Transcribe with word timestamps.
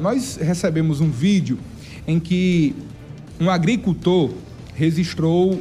Nós 0.00 0.36
recebemos 0.36 1.00
um 1.00 1.10
vídeo 1.10 1.58
em 2.06 2.20
que 2.20 2.74
um 3.40 3.50
agricultor 3.50 4.30
registrou 4.74 5.60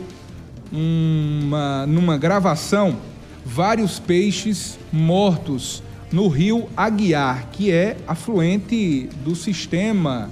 uma, 0.72 1.88
numa 1.88 2.18
gravação 2.18 2.98
vários 3.44 4.00
peixes 4.00 4.78
mortos 4.92 5.82
no 6.12 6.28
rio 6.28 6.70
Aguiar, 6.78 7.48
que 7.52 7.72
é 7.72 7.98
afluente 8.08 9.10
do 9.26 9.36
sistema 9.36 10.30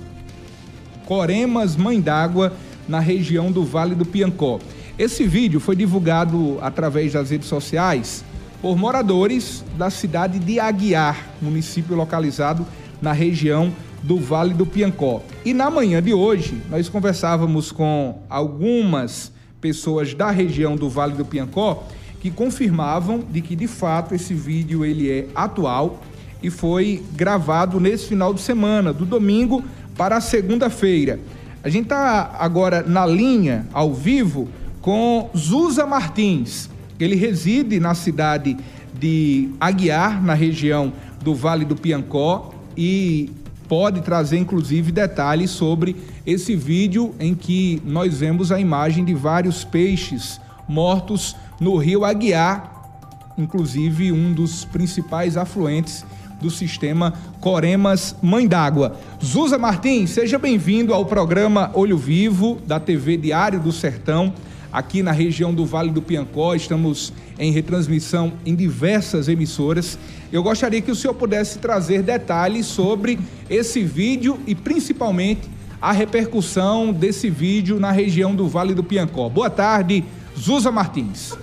Coremas 1.06 1.76
Mãe 1.76 2.00
d'Água 2.00 2.54
na 2.88 3.00
região 3.00 3.52
do 3.52 3.64
Vale 3.64 3.96
do 3.96 4.06
Piancó. 4.06 4.60
Esse 5.00 5.26
vídeo 5.26 5.60
foi 5.60 5.76
divulgado 5.76 6.60
através 6.62 7.14
das 7.14 7.32
redes 7.32 7.48
sociais 7.48 8.24
por 8.62 8.78
moradores 8.78 9.66
da 9.78 9.90
cidade 9.90 10.40
de 10.40 10.60
Aguiar, 10.60 11.28
município 11.42 11.96
localizado 11.96 12.66
na 13.02 13.12
região 13.12 13.74
do 14.06 14.18
Vale 14.20 14.54
do 14.54 14.66
Piancó. 14.66 15.24
E 15.44 15.54
na 15.54 15.70
manhã 15.70 16.02
de 16.02 16.13
hoje, 16.13 16.62
nós 16.70 16.88
conversávamos 16.88 17.72
com 17.72 18.20
algumas 18.30 19.32
pessoas 19.59 20.13
da 20.13 20.30
região 20.30 20.76
do 20.76 20.88
Vale 20.88 21.13
do 21.13 21.26
Piancó 21.26 21.84
que 22.20 22.30
confirmavam 22.30 23.23
de 23.32 23.41
que 23.41 23.55
de 23.55 23.68
fato 23.68 24.13
esse 24.13 24.34
vídeo 24.34 24.86
ele 24.86 25.12
é 25.12 25.27
atual 25.34 26.02
e 26.41 26.52
foi 26.52 27.04
gravado 27.13 27.80
nesse 27.80 28.08
final 28.08 28.32
de 28.32 28.41
semana, 28.41 28.94
do 28.94 29.05
domingo 29.05 29.63
para 29.98 30.22
segunda-feira. 30.22 31.20
A 31.63 31.70
gente 31.70 31.85
está 31.85 32.35
agora 32.38 32.84
na 32.84 33.08
linha, 33.08 33.66
ao 33.74 33.91
vivo, 33.91 34.48
com 34.82 35.32
Zusa 35.35 35.88
Martins. 35.88 36.70
Ele 36.99 37.16
reside 37.16 37.80
na 37.80 37.96
cidade 37.96 38.55
de 38.99 39.49
Aguiar, 39.60 40.24
na 40.24 40.35
região 40.35 40.94
do 41.24 41.34
Vale 41.34 41.66
do 41.66 41.76
Piancó, 41.76 42.54
e 42.77 43.32
pode 43.68 44.02
trazer 44.02 44.38
inclusive 44.38 44.92
detalhes 44.92 45.52
sobre 45.52 45.96
esse 46.26 46.55
vídeo 46.55 47.14
em 47.20 47.34
que 47.36 47.82
nós 47.86 48.20
vemos 48.20 48.52
a 48.52 48.60
imagem 48.60 49.04
de 49.04 49.13
vários 49.13 49.63
peixes 49.63 50.40
mortos 50.68 51.35
no 51.60 51.77
rio 51.77 52.04
Aguiar, 52.04 53.34
inclusive 53.38 54.12
um 54.12 54.34
dos 54.34 54.66
principais 54.66 55.38
afluentes 55.38 56.05
do 56.41 56.49
sistema 56.49 57.13
Coremas 57.40 58.16
Mãe 58.22 58.48
d'Água. 58.48 58.98
Zusa 59.24 59.57
Martins, 59.57 60.12
seja 60.12 60.38
bem-vindo 60.38 60.94
ao 60.94 61.05
programa 61.05 61.72
Olho 61.74 61.98
Vivo 61.98 62.60
da 62.66 62.79
TV 62.79 63.18
Diário 63.18 63.60
do 63.60 63.72
Sertão, 63.72 64.34
aqui 64.72 65.02
na 65.02 65.12
região 65.12 65.53
do 65.53 65.66
Vale 65.66 65.91
do 65.91 66.02
Piancó. 66.02 66.53
Estamos 66.53 67.13
em 67.38 67.52
retransmissão 67.52 68.34
em 68.46 68.56
diversas 68.56 69.28
emissoras. 69.28 69.97
Eu 70.31 70.44
gostaria 70.44 70.81
que 70.81 70.91
o 70.91 70.96
senhor 70.96 71.14
pudesse 71.14 71.59
trazer 71.59 72.02
detalhes 72.02 72.66
sobre 72.66 73.19
esse 73.50 73.84
vídeo 73.84 74.40
e 74.47 74.56
principalmente 74.56 75.50
a 75.81 75.91
repercussão 75.91 76.91
desse 76.91 77.30
vídeo 77.30 77.80
na 77.80 77.91
região 77.91 78.36
do 78.36 78.47
Vale 78.47 78.74
do 78.74 78.84
Piancó. 78.84 79.30
Boa 79.30 79.50
tarde, 79.50 80.03
Zusa 80.38 80.72
Martins. 80.72 81.38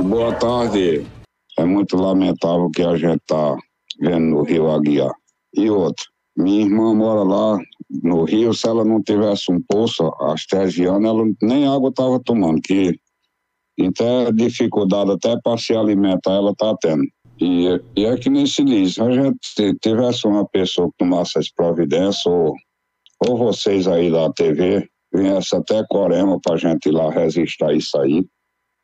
Boa 0.00 0.34
tarde. 0.34 1.06
É 1.58 1.64
muito 1.64 1.96
lamentável 1.96 2.70
que 2.70 2.82
a 2.82 2.96
gente 2.96 3.20
está 3.20 3.56
vendo 4.00 4.26
no 4.26 4.42
Rio 4.42 4.70
Aguiar. 4.70 5.12
E 5.54 5.70
outro, 5.70 6.06
minha 6.36 6.62
irmã 6.62 6.94
mora 6.94 7.22
lá 7.22 7.58
no 8.02 8.24
Rio, 8.24 8.54
se 8.54 8.66
ela 8.66 8.84
não 8.84 9.02
tivesse 9.02 9.52
um 9.52 9.60
poço, 9.60 10.10
às 10.20 10.46
13 10.46 10.84
anos, 10.84 11.08
ela 11.08 11.24
nem 11.42 11.68
água 11.68 11.90
estava 11.90 12.18
tomando, 12.18 12.60
que 12.60 12.98
então 13.84 14.26
é 14.26 14.32
dificuldade 14.32 15.12
até 15.12 15.36
para 15.40 15.58
se 15.58 15.74
alimentar 15.74 16.32
ela 16.32 16.52
está 16.52 16.74
tendo. 16.80 17.04
E, 17.40 17.80
e 17.96 18.04
é 18.04 18.16
que 18.16 18.30
nem 18.30 18.46
se 18.46 18.62
diz, 18.64 18.94
se 18.94 19.02
a 19.02 19.10
gente 19.10 19.78
tivesse 19.80 20.26
uma 20.26 20.46
pessoa 20.46 20.88
que 20.88 20.98
tomasse 20.98 21.38
as 21.38 21.50
providências, 21.50 22.24
ou, 22.26 22.54
ou 23.26 23.36
vocês 23.36 23.88
aí 23.88 24.10
da 24.10 24.30
TV, 24.32 24.88
viesse 25.12 25.54
até 25.56 25.84
Corema 25.88 26.38
para 26.40 26.54
a 26.54 26.58
gente 26.58 26.86
ir 26.86 26.92
lá 26.92 27.10
registrar 27.10 27.72
isso 27.74 27.98
aí, 27.98 28.24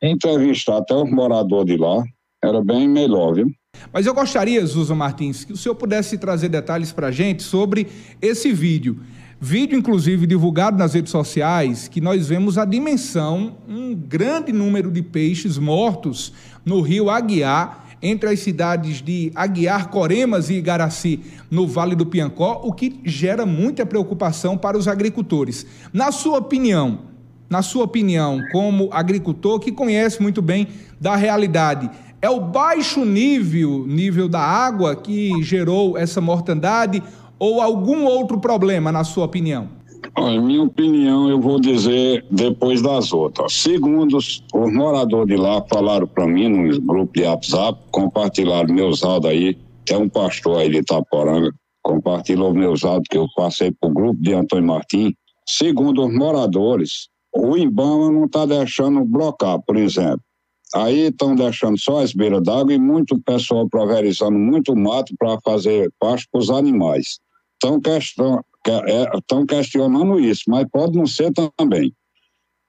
entrevistar 0.03 0.79
até 0.79 0.95
os 0.95 1.11
moradores 1.11 1.67
de 1.67 1.77
lá, 1.77 2.03
era 2.43 2.63
bem 2.63 2.89
melhor, 2.89 3.35
viu? 3.35 3.49
Mas 3.93 4.07
eu 4.07 4.15
gostaria, 4.15 4.65
Zuza 4.65 4.95
Martins, 4.95 5.45
que 5.45 5.53
o 5.53 5.57
senhor 5.57 5.75
pudesse 5.75 6.19
trazer 6.19 6.49
detalhes 6.49 6.93
para 6.93 7.09
a 7.09 7.13
gente 7.13 7.43
sobre 7.43 7.87
esse 8.21 8.53
vídeo. 8.53 9.01
Vídeo, 9.41 9.79
inclusive, 9.79 10.27
divulgado 10.27 10.77
nas 10.77 10.95
redes 10.95 11.13
sociais, 11.13 11.87
que 11.87 12.01
nós 12.01 12.27
vemos 12.27 12.59
a 12.59 12.65
dimensão, 12.65 13.59
um 13.69 13.95
grande 13.95 14.53
número 14.53 14.91
de 14.91 15.01
peixes 15.01 15.57
mortos 15.57 16.33
no 16.65 16.81
rio 16.81 17.09
Aguiar, 17.09 17.87
entre 18.03 18.31
as 18.31 18.41
cidades 18.41 19.01
de 19.01 19.31
Aguiar, 19.37 19.91
Coremas 19.91 20.51
e 20.51 20.55
Igaraci, 20.55 21.21
no 21.49 21.69
Vale 21.69 21.95
do 21.95 22.05
Piancó, 22.05 22.63
o 22.65 22.73
que 22.73 22.99
gera 23.05 23.47
muita 23.47 23.87
preocupação 23.87 24.59
para 24.59 24.77
os 24.77 24.89
agricultores. 24.89 25.65
Na 25.93 26.11
sua 26.11 26.39
opinião, 26.39 27.03
na 27.49 27.63
sua 27.63 27.85
opinião, 27.85 28.41
como 28.51 28.89
agricultor 28.91 29.61
que 29.61 29.71
conhece 29.71 30.21
muito 30.21 30.43
bem 30.43 30.67
da 31.01 31.15
realidade, 31.15 31.89
é 32.21 32.29
o 32.29 32.41
baixo 32.41 33.05
nível, 33.05 33.87
nível 33.87 34.29
da 34.29 34.41
água 34.41 34.97
que 34.97 35.41
gerou 35.45 35.97
essa 35.97 36.21
mortandade 36.21 37.01
ou 37.39 37.61
algum 37.61 38.05
outro 38.05 38.41
problema, 38.41 38.91
na 38.91 39.05
sua 39.05 39.25
opinião? 39.25 39.69
Em 40.17 40.41
minha 40.41 40.63
opinião, 40.63 41.29
eu 41.29 41.41
vou 41.41 41.61
dizer 41.61 42.25
depois 42.31 42.83
das 42.83 43.13
outras. 43.13 43.53
Segundo 43.53 44.17
os, 44.17 44.43
moradores 44.53 45.29
de 45.29 45.37
lá 45.37 45.63
falaram 45.69 46.07
para 46.07 46.27
mim 46.27 46.49
no 46.49 46.81
grupo 46.81 47.13
de 47.15 47.25
WhatsApp, 47.25 47.79
compartilharam 47.91 48.73
meus 48.73 49.03
áudios 49.03 49.33
aí. 49.33 49.59
Tem 49.85 49.97
um 49.97 50.09
pastor 50.09 50.59
aí 50.59 50.71
de 50.71 50.79
Itaporanga, 50.79 51.53
compartilhou 51.83 52.53
meus 52.53 52.85
áudios 52.85 53.09
que 53.11 53.19
eu 53.19 53.27
passei 53.37 53.71
para 53.73 53.89
o 53.89 53.93
grupo 53.93 54.21
de 54.21 54.35
Antônio 54.35 54.67
Martins. 54.67 55.13
Segundo 55.47 56.05
os 56.05 56.15
moradores, 56.15 57.09
o 57.35 57.57
Ibama 57.57 58.11
não 58.11 58.25
está 58.25 58.45
deixando 58.45 59.05
blocar, 59.05 59.59
por 59.63 59.77
exemplo. 59.77 60.21
Aí 60.75 61.07
estão 61.07 61.35
deixando 61.35 61.79
só 61.79 62.03
as 62.03 62.13
beiras 62.13 62.43
d'água 62.43 62.75
e 62.75 62.79
muito 62.79 63.19
pessoal 63.23 63.67
pulverizando 63.69 64.39
muito 64.39 64.77
mato 64.77 65.15
para 65.19 65.39
fazer 65.43 65.91
pasto 65.99 66.29
para 66.31 66.41
os 66.41 66.51
animais. 66.51 67.19
Estão 67.61 67.81
question, 67.81 68.41
é, 68.67 69.45
questionando 69.47 70.21
isso, 70.21 70.45
mas 70.49 70.67
pode 70.71 70.97
não 70.97 71.07
ser 71.07 71.33
também. 71.57 71.93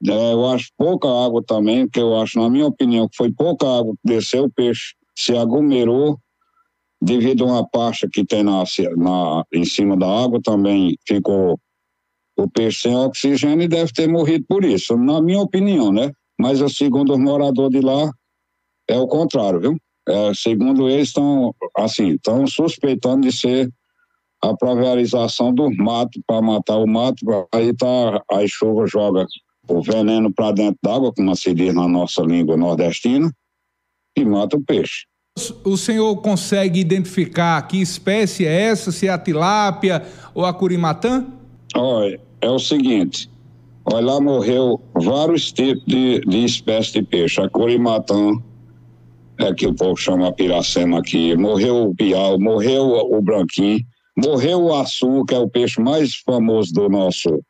É, 0.06 0.32
eu 0.32 0.46
acho 0.46 0.70
pouca 0.76 1.08
água 1.08 1.42
também, 1.46 1.88
que 1.88 2.00
eu 2.00 2.16
acho, 2.16 2.40
na 2.40 2.50
minha 2.50 2.66
opinião, 2.66 3.08
que 3.08 3.16
foi 3.16 3.30
pouca 3.30 3.66
água 3.66 3.94
que 3.94 4.14
desceu, 4.14 4.44
o 4.44 4.50
peixe 4.50 4.94
se 5.16 5.36
aglomerou 5.36 6.18
devido 7.00 7.44
a 7.44 7.48
uma 7.48 7.68
pasta 7.68 8.08
que 8.10 8.24
tem 8.24 8.42
na, 8.42 8.64
na, 8.96 9.44
em 9.52 9.64
cima 9.64 9.96
da 9.96 10.06
água, 10.06 10.40
também 10.42 10.96
ficou 11.06 11.58
o 12.36 12.50
peixe 12.50 12.82
sem 12.82 12.96
oxigênio 12.96 13.64
e 13.64 13.68
deve 13.68 13.92
ter 13.92 14.08
morrido 14.08 14.44
por 14.48 14.64
isso, 14.64 14.96
na 14.96 15.20
minha 15.20 15.40
opinião, 15.40 15.92
né? 15.92 16.10
mas 16.40 16.58
segundo 16.74 17.12
os 17.12 17.18
moradores 17.18 17.78
de 17.78 17.84
lá, 17.84 18.10
é 18.88 18.98
o 18.98 19.06
contrário, 19.06 19.60
viu? 19.60 19.76
É, 20.08 20.32
segundo 20.34 20.88
eles, 20.88 21.08
estão 21.08 21.54
assim, 21.76 22.14
estão 22.14 22.46
suspeitando 22.46 23.28
de 23.28 23.32
ser 23.32 23.70
a 24.42 24.56
pulverização 24.56 25.52
do 25.52 25.70
mato 25.70 26.20
para 26.26 26.40
matar 26.40 26.78
o 26.78 26.86
mato, 26.86 27.24
aí 27.52 27.74
tá, 27.74 28.22
a 28.30 28.46
chuva 28.46 28.86
joga 28.86 29.26
o 29.68 29.82
veneno 29.82 30.32
para 30.32 30.52
dentro 30.52 30.78
d'água, 30.82 31.12
como 31.12 31.34
se 31.36 31.54
diz 31.54 31.74
na 31.74 31.86
nossa 31.86 32.22
língua 32.22 32.56
nordestina, 32.56 33.30
e 34.16 34.24
mata 34.24 34.56
o 34.56 34.62
peixe. 34.62 35.06
O 35.64 35.76
senhor 35.76 36.16
consegue 36.16 36.80
identificar 36.80 37.62
que 37.62 37.80
espécie 37.80 38.46
é 38.46 38.62
essa, 38.62 38.90
se 38.90 39.06
é 39.06 39.10
a 39.10 39.18
tilápia 39.18 40.02
ou 40.34 40.44
a 40.44 40.52
curimatã? 40.52 41.26
Olha, 41.76 42.20
é 42.40 42.50
o 42.50 42.58
seguinte, 42.58 43.30
Olha, 43.84 44.06
lá 44.06 44.20
morreu 44.20 44.80
vários 44.94 45.52
tipos 45.52 45.82
de, 45.86 46.20
de 46.20 46.44
espécies 46.44 46.92
de 46.92 47.02
peixe. 47.02 47.40
A 47.40 47.48
corimatã, 47.48 48.32
é 49.38 49.54
que 49.54 49.66
o 49.66 49.74
povo 49.74 49.96
chama 49.96 50.32
piracema 50.32 50.98
aqui, 50.98 51.34
morreu 51.36 51.88
o 51.88 51.94
piau, 51.94 52.38
morreu 52.38 52.84
o 52.84 53.22
branquinho, 53.22 53.80
morreu 54.16 54.62
o 54.64 54.74
açu, 54.74 55.24
que 55.24 55.34
é 55.34 55.38
o 55.38 55.48
peixe 55.48 55.80
mais 55.80 56.16
famoso 56.16 56.72
do 56.72 56.88
nosso 56.88 57.42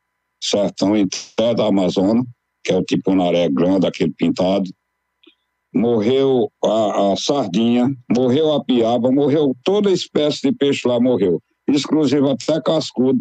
sertão, 0.43 0.95
até 0.95 1.55
da 1.55 1.67
Amazônia, 1.67 2.25
que 2.65 2.73
é 2.73 2.77
o 2.77 2.85
tipunaré 2.85 3.49
grande, 3.49 3.87
aquele 3.87 4.13
pintado. 4.13 4.71
Morreu 5.75 6.51
a, 6.65 7.13
a 7.13 7.17
sardinha, 7.17 7.95
morreu 8.11 8.53
a 8.53 8.65
piaba, 8.65 9.13
morreu 9.13 9.55
toda 9.63 9.91
espécie 9.91 10.43
de 10.43 10.53
peixe 10.53 10.87
lá 10.87 10.99
morreu, 10.99 11.41
exclusivo 11.69 12.31
até 12.31 12.61
cascudo, 12.61 13.21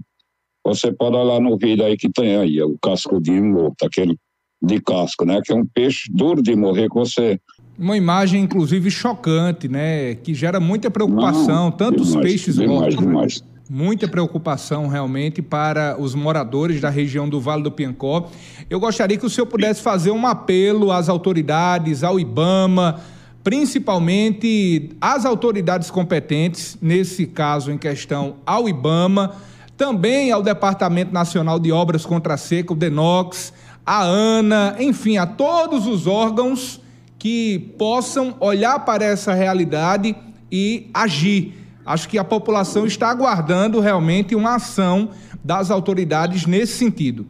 você 0.65 0.91
pode 0.91 1.15
olhar 1.15 1.39
no 1.39 1.57
vídeo 1.57 1.85
aí 1.85 1.97
que 1.97 2.09
tem 2.09 2.35
aí, 2.35 2.61
o 2.61 2.77
cascudinho 2.79 3.43
morto, 3.43 3.85
aquele 3.85 4.17
de 4.61 4.81
casco, 4.81 5.25
né? 5.25 5.41
Que 5.43 5.53
é 5.53 5.55
um 5.55 5.65
peixe 5.65 6.11
duro 6.11 6.41
de 6.41 6.55
morrer 6.55 6.89
com 6.89 6.99
você. 6.99 7.39
Uma 7.79 7.95
imagem, 7.95 8.43
inclusive, 8.43 8.91
chocante, 8.91 9.69
né? 9.69 10.15
Que 10.15 10.33
gera 10.33 10.59
muita 10.59 10.91
preocupação, 10.91 11.65
Não, 11.65 11.71
tanto 11.71 12.03
demais, 12.03 12.15
os 12.15 12.21
peixes 12.21 12.55
demais, 12.55 12.93
mortos. 12.93 12.97
Demais. 12.97 13.43
Muita 13.69 14.05
preocupação 14.05 14.87
realmente 14.87 15.41
para 15.41 15.95
os 15.97 16.13
moradores 16.13 16.81
da 16.81 16.89
região 16.89 17.29
do 17.29 17.39
Vale 17.39 17.63
do 17.63 17.71
Piancó. 17.71 18.27
Eu 18.69 18.81
gostaria 18.81 19.17
que 19.17 19.25
o 19.25 19.29
senhor 19.29 19.47
pudesse 19.47 19.81
fazer 19.81 20.11
um 20.11 20.27
apelo 20.27 20.91
às 20.91 21.07
autoridades, 21.07 22.03
ao 22.03 22.19
IBAMA, 22.19 22.99
principalmente 23.45 24.89
as 24.99 25.25
autoridades 25.25 25.89
competentes, 25.89 26.77
nesse 26.81 27.27
caso 27.27 27.71
em 27.71 27.77
questão 27.77 28.37
ao 28.45 28.67
IBAMA, 28.67 29.35
também 29.77 30.31
ao 30.31 30.43
Departamento 30.43 31.13
Nacional 31.13 31.57
de 31.59 31.71
Obras 31.71 32.05
contra 32.05 32.33
a 32.33 32.37
Seca, 32.37 32.73
o 32.73 32.75
DENOX, 32.75 33.53
a 33.85 34.03
ANA, 34.03 34.75
enfim, 34.79 35.15
a 35.15 35.25
todos 35.25 35.87
os 35.87 36.07
órgãos 36.07 36.81
que 37.19 37.59
possam 37.77 38.35
olhar 38.39 38.79
para 38.85 39.03
essa 39.03 39.33
realidade 39.33 40.15
e 40.49 40.89
agir. 40.93 41.53
Acho 41.85 42.07
que 42.07 42.17
a 42.17 42.23
população 42.23 42.85
está 42.85 43.09
aguardando 43.09 43.79
realmente 43.79 44.33
uma 44.35 44.55
ação 44.55 45.09
das 45.43 45.69
autoridades 45.69 46.45
nesse 46.45 46.77
sentido. 46.77 47.27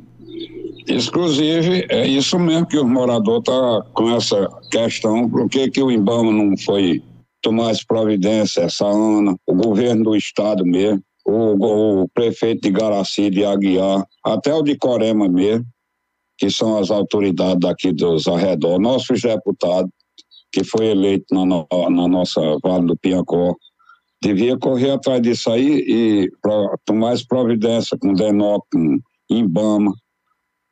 Inclusive, 0.88 1.86
é 1.90 2.08
isso 2.08 2.38
mesmo 2.40 2.66
que 2.66 2.78
o 2.78 2.88
morador 2.88 3.40
está 3.40 3.84
com 3.94 4.16
essa 4.16 4.48
questão, 4.72 5.30
por 5.30 5.48
que, 5.50 5.70
que 5.70 5.82
o 5.82 5.92
IBAMA 5.92 6.32
não 6.32 6.58
foi 6.58 7.02
tomar 7.42 7.70
as 7.70 7.84
providências, 7.84 8.58
essa 8.66 8.86
ANA, 8.86 9.36
o 9.46 9.54
governo 9.54 10.06
do 10.06 10.16
estado 10.16 10.66
mesmo, 10.66 11.02
o, 11.26 12.02
o 12.04 12.10
prefeito 12.10 12.62
de 12.62 12.72
Garaci, 12.72 13.30
de 13.30 13.46
Aguiar, 13.46 14.04
até 14.26 14.54
o 14.54 14.64
de 14.64 14.76
Corema 14.76 15.28
mesmo, 15.28 15.66
que 16.40 16.50
são 16.50 16.78
as 16.78 16.90
autoridades 16.90 17.60
daqui 17.60 17.92
dos 17.92 18.26
arredores, 18.26 18.80
nossos 18.80 19.22
deputados, 19.22 19.92
que 20.52 20.64
foi 20.64 20.88
eleito 20.88 21.26
na, 21.36 21.46
na 21.90 22.08
nossa 22.08 22.42
Vale 22.64 22.88
do 22.88 22.98
Piancó, 22.98 23.54
devia 24.24 24.58
correr 24.58 24.92
atrás 24.92 25.22
disso 25.22 25.52
aí 25.52 25.84
e 25.86 26.32
pra, 26.42 26.76
tomar 26.86 27.12
as 27.12 27.24
providências 27.24 28.00
com 28.00 28.12
o 28.12 28.16
DENOC, 28.16 28.66
com 28.72 29.00
IBAMA, 29.30 29.94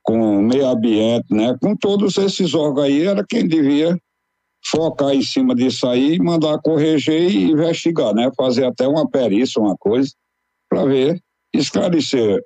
com 0.03 0.39
o 0.39 0.41
meio 0.41 0.67
ambiente, 0.67 1.25
né? 1.29 1.55
com 1.61 1.75
todos 1.75 2.17
esses 2.17 2.53
órgãos 2.53 2.85
aí, 2.85 3.03
era 3.03 3.25
quem 3.27 3.45
devia 3.45 3.95
focar 4.65 5.13
em 5.13 5.21
cima 5.21 5.53
disso 5.53 5.85
aí 5.85 6.17
mandar 6.17 6.59
corrigir 6.59 7.29
e 7.29 7.51
investigar, 7.51 8.13
né? 8.13 8.31
fazer 8.37 8.65
até 8.65 8.87
uma 8.87 9.07
perícia, 9.07 9.61
uma 9.61 9.75
coisa, 9.77 10.11
para 10.69 10.85
ver, 10.85 11.21
esclarecer 11.53 12.41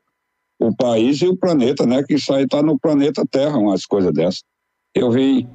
o 0.61 0.75
país 0.75 1.21
e 1.21 1.27
o 1.27 1.35
planeta, 1.35 1.85
né? 1.85 2.03
Que 2.03 2.13
isso 2.13 2.31
aí 2.33 2.43
está 2.43 2.61
no 2.61 2.79
planeta 2.79 3.25
Terra, 3.29 3.57
umas 3.57 3.85
coisas 3.85 4.13
dessas. 4.13 4.43
Eu 4.93 5.09
vi 5.09 5.47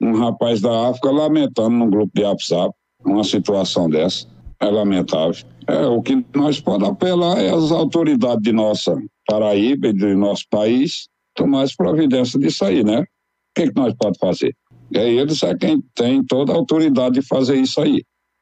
um 0.00 0.16
rapaz 0.16 0.60
da 0.60 0.88
África 0.88 1.10
lamentando 1.10 1.70
num 1.70 1.88
grupo 1.88 2.10
de 2.14 2.24
WhatsApp 2.24 2.74
uma 3.04 3.22
situação 3.22 3.88
dessa. 3.88 4.26
É 4.60 4.66
lamentável. 4.66 5.46
É, 5.68 5.86
o 5.86 6.02
que 6.02 6.24
nós 6.34 6.60
podemos 6.60 6.88
apelar 6.88 7.38
é 7.38 7.50
as 7.50 7.70
autoridades 7.70 8.42
de 8.42 8.52
nossa 8.52 9.00
Paraíba 9.28 9.88
e 9.88 9.92
do 9.92 10.16
nosso 10.16 10.44
país 10.50 11.08
tomar 11.34 11.62
as 11.62 11.76
providências 11.76 12.42
disso 12.42 12.64
aí, 12.64 12.82
né? 12.82 13.02
O 13.02 13.06
que, 13.54 13.70
que 13.70 13.76
nós 13.76 13.94
podemos 13.94 14.18
fazer? 14.18 14.56
E 14.90 14.98
aí 14.98 15.18
eles 15.18 15.42
é 15.42 15.54
quem 15.54 15.80
tem 15.94 16.24
toda 16.24 16.52
a 16.52 16.56
autoridade 16.56 17.20
de 17.20 17.22
fazer 17.22 17.56
isso 17.56 17.80
aí. 17.80 18.02